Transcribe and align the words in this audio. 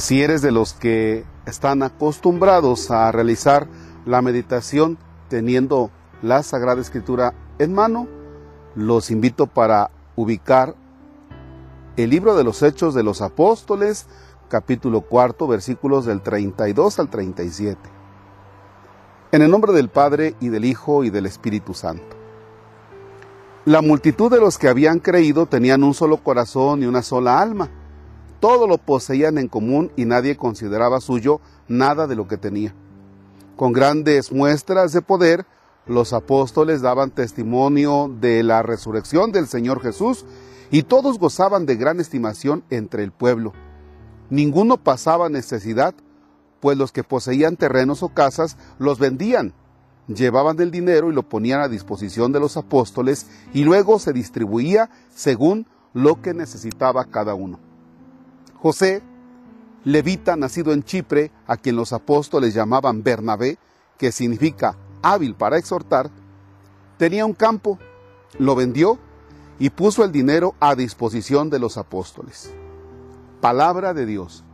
Si 0.00 0.22
eres 0.22 0.40
de 0.40 0.50
los 0.50 0.72
que 0.72 1.26
están 1.44 1.82
acostumbrados 1.82 2.90
a 2.90 3.12
realizar 3.12 3.68
la 4.06 4.22
meditación 4.22 4.96
teniendo 5.28 5.90
la 6.22 6.42
Sagrada 6.42 6.80
Escritura 6.80 7.34
en 7.58 7.74
mano, 7.74 8.08
los 8.74 9.10
invito 9.10 9.46
para 9.46 9.90
ubicar 10.16 10.74
el 11.98 12.08
libro 12.08 12.34
de 12.34 12.44
los 12.44 12.62
Hechos 12.62 12.94
de 12.94 13.02
los 13.02 13.20
Apóstoles, 13.20 14.06
capítulo 14.48 15.02
cuarto, 15.02 15.46
versículos 15.46 16.06
del 16.06 16.22
32 16.22 16.98
al 16.98 17.10
37. 17.10 17.78
En 19.32 19.42
el 19.42 19.50
nombre 19.50 19.74
del 19.74 19.90
Padre 19.90 20.34
y 20.40 20.48
del 20.48 20.64
Hijo 20.64 21.04
y 21.04 21.10
del 21.10 21.26
Espíritu 21.26 21.74
Santo. 21.74 22.16
La 23.66 23.82
multitud 23.82 24.30
de 24.30 24.40
los 24.40 24.56
que 24.56 24.68
habían 24.68 24.98
creído 24.98 25.44
tenían 25.44 25.84
un 25.84 25.92
solo 25.92 26.24
corazón 26.24 26.82
y 26.82 26.86
una 26.86 27.02
sola 27.02 27.38
alma. 27.38 27.68
Todo 28.40 28.66
lo 28.66 28.78
poseían 28.78 29.36
en 29.36 29.48
común 29.48 29.92
y 29.96 30.06
nadie 30.06 30.36
consideraba 30.36 31.00
suyo 31.00 31.40
nada 31.68 32.06
de 32.06 32.16
lo 32.16 32.26
que 32.26 32.38
tenía. 32.38 32.74
Con 33.54 33.72
grandes 33.72 34.32
muestras 34.32 34.92
de 34.92 35.02
poder, 35.02 35.44
los 35.86 36.14
apóstoles 36.14 36.80
daban 36.80 37.10
testimonio 37.10 38.10
de 38.20 38.42
la 38.42 38.62
resurrección 38.62 39.30
del 39.32 39.46
Señor 39.46 39.82
Jesús 39.82 40.24
y 40.70 40.84
todos 40.84 41.18
gozaban 41.18 41.66
de 41.66 41.76
gran 41.76 42.00
estimación 42.00 42.64
entre 42.70 43.04
el 43.04 43.12
pueblo. 43.12 43.52
Ninguno 44.30 44.78
pasaba 44.78 45.28
necesidad, 45.28 45.94
pues 46.60 46.78
los 46.78 46.92
que 46.92 47.04
poseían 47.04 47.56
terrenos 47.56 48.02
o 48.02 48.08
casas 48.08 48.56
los 48.78 48.98
vendían, 48.98 49.52
llevaban 50.06 50.58
el 50.60 50.70
dinero 50.70 51.10
y 51.10 51.14
lo 51.14 51.28
ponían 51.28 51.60
a 51.60 51.68
disposición 51.68 52.32
de 52.32 52.40
los 52.40 52.56
apóstoles 52.56 53.26
y 53.52 53.64
luego 53.64 53.98
se 53.98 54.14
distribuía 54.14 54.88
según 55.14 55.66
lo 55.92 56.22
que 56.22 56.32
necesitaba 56.32 57.04
cada 57.04 57.34
uno. 57.34 57.69
José, 58.60 59.02
levita 59.84 60.36
nacido 60.36 60.72
en 60.72 60.82
Chipre, 60.82 61.30
a 61.46 61.56
quien 61.56 61.76
los 61.76 61.92
apóstoles 61.92 62.52
llamaban 62.52 63.02
Bernabé, 63.02 63.58
que 63.96 64.12
significa 64.12 64.76
hábil 65.02 65.34
para 65.34 65.56
exhortar, 65.56 66.10
tenía 66.98 67.24
un 67.24 67.32
campo, 67.32 67.78
lo 68.38 68.54
vendió 68.54 68.98
y 69.58 69.70
puso 69.70 70.04
el 70.04 70.12
dinero 70.12 70.54
a 70.60 70.74
disposición 70.74 71.48
de 71.48 71.58
los 71.58 71.78
apóstoles. 71.78 72.52
Palabra 73.40 73.94
de 73.94 74.04
Dios. 74.04 74.44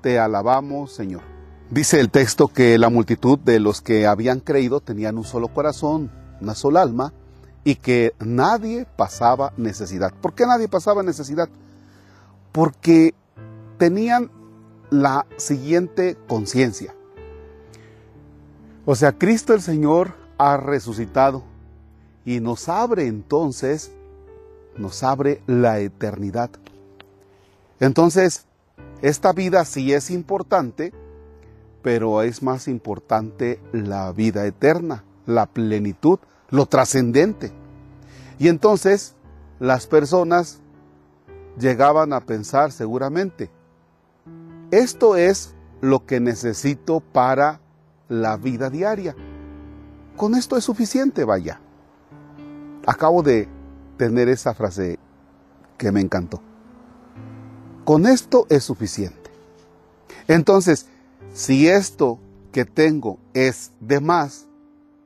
Te 0.00 0.18
alabamos, 0.18 0.92
Señor. 0.92 1.22
Dice 1.70 2.00
el 2.00 2.10
texto 2.10 2.48
que 2.48 2.78
la 2.78 2.88
multitud 2.88 3.38
de 3.38 3.60
los 3.60 3.80
que 3.80 4.06
habían 4.06 4.40
creído 4.40 4.80
tenían 4.80 5.18
un 5.18 5.24
solo 5.24 5.48
corazón, 5.48 6.10
una 6.40 6.54
sola 6.54 6.80
alma, 6.80 7.12
y 7.64 7.76
que 7.76 8.14
nadie 8.20 8.86
pasaba 8.96 9.52
necesidad. 9.56 10.12
¿Por 10.20 10.34
qué 10.34 10.46
nadie 10.46 10.68
pasaba 10.68 11.02
necesidad? 11.02 11.48
Porque 12.52 13.14
tenían 13.84 14.30
la 14.88 15.26
siguiente 15.36 16.16
conciencia. 16.26 16.94
O 18.86 18.94
sea, 18.94 19.12
Cristo 19.12 19.52
el 19.52 19.60
Señor 19.60 20.14
ha 20.38 20.56
resucitado 20.56 21.44
y 22.24 22.40
nos 22.40 22.70
abre 22.70 23.08
entonces, 23.08 23.92
nos 24.78 25.02
abre 25.02 25.42
la 25.46 25.80
eternidad. 25.80 26.48
Entonces, 27.78 28.46
esta 29.02 29.34
vida 29.34 29.66
sí 29.66 29.92
es 29.92 30.10
importante, 30.10 30.94
pero 31.82 32.22
es 32.22 32.42
más 32.42 32.68
importante 32.68 33.60
la 33.70 34.10
vida 34.12 34.46
eterna, 34.46 35.04
la 35.26 35.44
plenitud, 35.44 36.20
lo 36.48 36.64
trascendente. 36.64 37.52
Y 38.38 38.48
entonces 38.48 39.14
las 39.60 39.86
personas 39.86 40.60
llegaban 41.58 42.14
a 42.14 42.20
pensar 42.20 42.72
seguramente, 42.72 43.50
esto 44.78 45.16
es 45.16 45.54
lo 45.80 46.06
que 46.06 46.20
necesito 46.20 47.00
para 47.00 47.60
la 48.08 48.36
vida 48.36 48.70
diaria. 48.70 49.14
Con 50.16 50.34
esto 50.34 50.56
es 50.56 50.64
suficiente, 50.64 51.24
vaya. 51.24 51.60
Acabo 52.86 53.22
de 53.22 53.48
tener 53.96 54.28
esa 54.28 54.54
frase 54.54 54.98
que 55.78 55.92
me 55.92 56.00
encantó. 56.00 56.40
Con 57.84 58.06
esto 58.06 58.46
es 58.48 58.64
suficiente. 58.64 59.30
Entonces, 60.26 60.86
si 61.32 61.68
esto 61.68 62.18
que 62.52 62.64
tengo 62.64 63.18
es 63.34 63.72
de 63.80 64.00
más, 64.00 64.46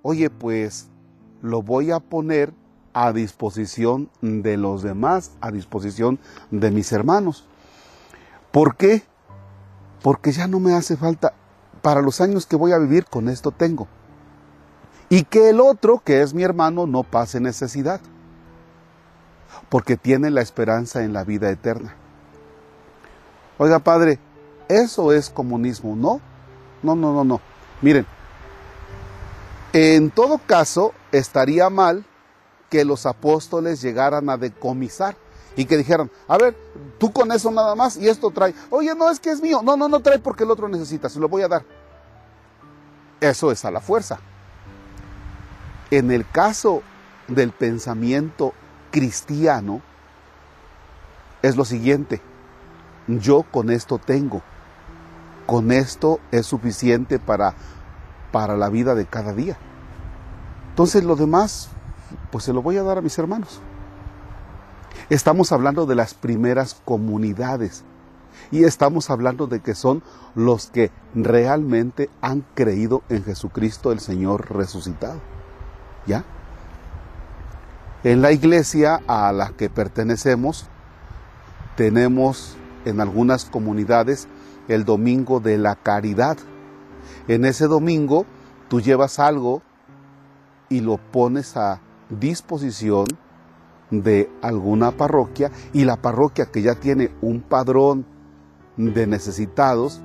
oye, 0.02 0.30
pues 0.30 0.86
lo 1.42 1.62
voy 1.62 1.90
a 1.90 2.00
poner 2.00 2.52
a 2.92 3.12
disposición 3.12 4.10
de 4.20 4.56
los 4.56 4.82
demás, 4.82 5.32
a 5.40 5.50
disposición 5.50 6.18
de 6.50 6.70
mis 6.70 6.92
hermanos. 6.92 7.46
¿Por 8.50 8.76
qué? 8.76 9.02
Porque 10.02 10.32
ya 10.32 10.46
no 10.46 10.60
me 10.60 10.74
hace 10.74 10.96
falta, 10.96 11.32
para 11.82 12.02
los 12.02 12.20
años 12.20 12.46
que 12.46 12.56
voy 12.56 12.72
a 12.72 12.78
vivir, 12.78 13.04
con 13.06 13.28
esto 13.28 13.50
tengo. 13.50 13.86
Y 15.08 15.24
que 15.24 15.50
el 15.50 15.60
otro, 15.60 16.02
que 16.04 16.22
es 16.22 16.34
mi 16.34 16.42
hermano, 16.42 16.86
no 16.86 17.02
pase 17.02 17.40
necesidad, 17.40 18.00
porque 19.68 19.96
tiene 19.96 20.30
la 20.30 20.42
esperanza 20.42 21.02
en 21.02 21.12
la 21.12 21.24
vida 21.24 21.50
eterna. 21.50 21.94
Oiga, 23.56 23.78
padre, 23.78 24.18
eso 24.68 25.12
es 25.12 25.30
comunismo, 25.30 25.96
¿no? 25.96 26.20
No, 26.82 26.94
no, 26.94 27.12
no, 27.12 27.24
no. 27.24 27.40
Miren, 27.80 28.06
en 29.72 30.10
todo 30.10 30.38
caso, 30.38 30.92
estaría 31.10 31.68
mal 31.70 32.04
que 32.70 32.84
los 32.84 33.06
apóstoles 33.06 33.80
llegaran 33.80 34.30
a 34.30 34.36
decomisar 34.36 35.16
y 35.58 35.64
que 35.64 35.76
dijeran, 35.76 36.08
a 36.28 36.38
ver, 36.38 36.56
tú 36.98 37.12
con 37.12 37.32
eso 37.32 37.50
nada 37.50 37.74
más 37.74 37.96
y 37.96 38.08
esto 38.08 38.30
trae. 38.30 38.54
Oye, 38.70 38.94
no 38.94 39.10
es 39.10 39.18
que 39.18 39.30
es 39.30 39.42
mío. 39.42 39.60
No, 39.60 39.76
no, 39.76 39.88
no 39.88 39.98
trae 39.98 40.20
porque 40.20 40.44
el 40.44 40.52
otro 40.52 40.68
necesita, 40.68 41.08
se 41.08 41.18
lo 41.18 41.28
voy 41.28 41.42
a 41.42 41.48
dar. 41.48 41.64
Eso 43.20 43.50
es 43.50 43.64
a 43.64 43.72
la 43.72 43.80
fuerza. 43.80 44.20
En 45.90 46.12
el 46.12 46.30
caso 46.30 46.82
del 47.26 47.50
pensamiento 47.50 48.54
cristiano, 48.92 49.82
es 51.42 51.56
lo 51.56 51.64
siguiente, 51.64 52.20
yo 53.08 53.42
con 53.42 53.70
esto 53.70 53.98
tengo, 53.98 54.42
con 55.44 55.72
esto 55.72 56.20
es 56.30 56.46
suficiente 56.46 57.18
para, 57.18 57.54
para 58.30 58.56
la 58.56 58.68
vida 58.68 58.94
de 58.94 59.06
cada 59.06 59.32
día. 59.32 59.58
Entonces 60.70 61.02
lo 61.02 61.16
demás, 61.16 61.68
pues 62.30 62.44
se 62.44 62.52
lo 62.52 62.62
voy 62.62 62.76
a 62.76 62.84
dar 62.84 62.98
a 62.98 63.00
mis 63.00 63.18
hermanos. 63.18 63.60
Estamos 65.10 65.52
hablando 65.52 65.86
de 65.86 65.94
las 65.94 66.14
primeras 66.14 66.80
comunidades 66.84 67.84
y 68.50 68.64
estamos 68.64 69.10
hablando 69.10 69.46
de 69.46 69.60
que 69.60 69.74
son 69.74 70.02
los 70.34 70.68
que 70.68 70.90
realmente 71.14 72.10
han 72.20 72.44
creído 72.54 73.02
en 73.08 73.24
Jesucristo 73.24 73.92
el 73.92 74.00
Señor 74.00 74.54
resucitado. 74.54 75.20
¿Ya? 76.06 76.24
En 78.04 78.22
la 78.22 78.32
iglesia 78.32 79.00
a 79.06 79.32
la 79.32 79.50
que 79.50 79.68
pertenecemos 79.68 80.66
tenemos 81.76 82.56
en 82.84 83.00
algunas 83.00 83.44
comunidades 83.44 84.28
el 84.68 84.84
domingo 84.84 85.40
de 85.40 85.58
la 85.58 85.74
caridad. 85.74 86.36
En 87.26 87.44
ese 87.44 87.66
domingo 87.66 88.26
tú 88.68 88.80
llevas 88.80 89.18
algo 89.18 89.62
y 90.68 90.80
lo 90.80 90.98
pones 90.98 91.56
a 91.56 91.80
disposición 92.10 93.06
de 93.90 94.30
alguna 94.42 94.92
parroquia 94.92 95.50
y 95.72 95.84
la 95.84 95.96
parroquia 95.96 96.46
que 96.46 96.62
ya 96.62 96.74
tiene 96.74 97.10
un 97.20 97.40
padrón 97.40 98.04
de 98.76 99.06
necesitados, 99.06 100.00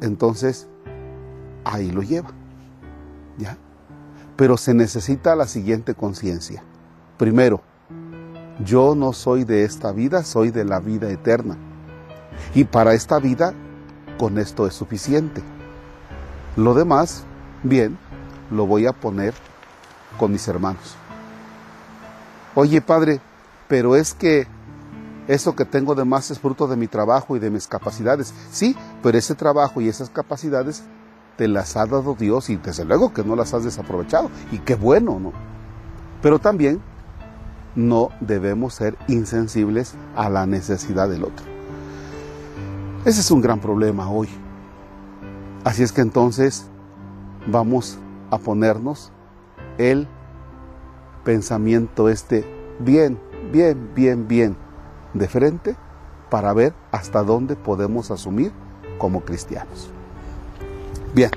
entonces 0.00 0.68
ahí 1.64 1.90
lo 1.90 2.02
lleva. 2.02 2.30
¿Ya? 3.38 3.58
Pero 4.36 4.56
se 4.56 4.74
necesita 4.74 5.36
la 5.36 5.46
siguiente 5.46 5.94
conciencia. 5.94 6.62
Primero, 7.18 7.60
yo 8.64 8.94
no 8.94 9.12
soy 9.12 9.44
de 9.44 9.64
esta 9.64 9.92
vida, 9.92 10.22
soy 10.24 10.50
de 10.50 10.64
la 10.64 10.80
vida 10.80 11.10
eterna. 11.10 11.56
Y 12.54 12.64
para 12.64 12.94
esta 12.94 13.18
vida, 13.18 13.54
con 14.18 14.38
esto 14.38 14.66
es 14.66 14.74
suficiente. 14.74 15.42
Lo 16.56 16.74
demás, 16.74 17.24
bien, 17.62 17.98
lo 18.50 18.66
voy 18.66 18.86
a 18.86 18.92
poner 18.92 19.34
con 20.18 20.32
mis 20.32 20.48
hermanos. 20.48 20.96
Oye, 22.56 22.80
Padre, 22.80 23.20
pero 23.68 23.96
es 23.96 24.14
que 24.14 24.46
eso 25.28 25.54
que 25.54 25.66
tengo 25.66 25.94
de 25.94 26.06
más 26.06 26.30
es 26.30 26.38
fruto 26.38 26.66
de 26.66 26.76
mi 26.76 26.88
trabajo 26.88 27.36
y 27.36 27.38
de 27.38 27.50
mis 27.50 27.66
capacidades. 27.66 28.32
Sí, 28.50 28.74
pero 29.02 29.18
ese 29.18 29.34
trabajo 29.34 29.82
y 29.82 29.88
esas 29.88 30.08
capacidades 30.08 30.82
te 31.36 31.48
las 31.48 31.76
ha 31.76 31.84
dado 31.84 32.14
Dios 32.14 32.48
y 32.48 32.56
desde 32.56 32.86
luego 32.86 33.12
que 33.12 33.22
no 33.22 33.36
las 33.36 33.52
has 33.52 33.62
desaprovechado. 33.62 34.30
Y 34.50 34.60
qué 34.60 34.74
bueno, 34.74 35.20
¿no? 35.20 35.32
Pero 36.22 36.38
también 36.38 36.80
no 37.74 38.08
debemos 38.20 38.72
ser 38.72 38.96
insensibles 39.06 39.92
a 40.16 40.30
la 40.30 40.46
necesidad 40.46 41.10
del 41.10 41.24
otro. 41.24 41.44
Ese 43.04 43.20
es 43.20 43.30
un 43.30 43.42
gran 43.42 43.60
problema 43.60 44.08
hoy. 44.08 44.30
Así 45.62 45.82
es 45.82 45.92
que 45.92 46.00
entonces 46.00 46.64
vamos 47.46 47.98
a 48.30 48.38
ponernos 48.38 49.12
el 49.76 50.08
pensamiento 51.26 52.08
este 52.08 52.44
bien, 52.78 53.18
bien, 53.52 53.90
bien, 53.96 54.28
bien 54.28 54.56
de 55.12 55.26
frente 55.26 55.76
para 56.30 56.52
ver 56.52 56.72
hasta 56.92 57.24
dónde 57.24 57.56
podemos 57.56 58.12
asumir 58.12 58.52
como 58.98 59.22
cristianos. 59.22 59.90
Bien, 61.14 61.30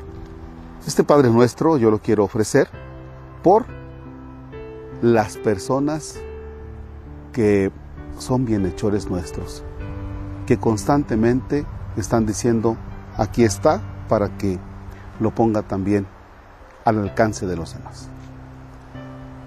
este 0.86 1.04
Padre 1.04 1.32
Nuestro 1.32 1.78
yo 1.78 1.90
lo 1.90 1.98
quiero 1.98 2.24
ofrecer 2.24 2.70
por 3.42 3.66
las 5.02 5.38
personas 5.38 6.20
que 7.34 7.72
son 8.20 8.46
bienhechores 8.46 9.10
nuestros, 9.10 9.64
que 10.46 10.60
constantemente 10.60 11.66
están 11.98 12.28
diciendo, 12.28 12.78
aquí 13.18 13.44
está, 13.44 13.82
para 14.08 14.38
que 14.38 14.60
lo 15.20 15.34
ponga 15.34 15.64
también 15.64 16.06
al 16.86 17.00
alcance 17.00 17.48
de 17.48 17.56
los 17.56 17.74
demás. 17.74 18.10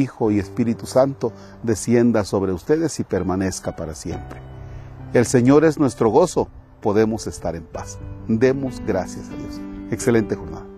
Hijo 0.00 0.30
y 0.30 0.38
Espíritu 0.38 0.86
Santo, 0.86 1.32
descienda 1.62 2.24
sobre 2.24 2.52
ustedes 2.52 2.98
y 3.00 3.04
permanezca 3.04 3.76
para 3.76 3.94
siempre. 3.94 4.40
El 5.12 5.26
Señor 5.26 5.64
es 5.64 5.78
nuestro 5.78 6.08
gozo, 6.08 6.48
podemos 6.80 7.26
estar 7.26 7.54
en 7.54 7.64
paz. 7.64 7.98
Demos 8.28 8.80
gracias 8.86 9.28
a 9.28 9.36
Dios. 9.36 9.60
Excelente 9.90 10.36
jornada. 10.36 10.71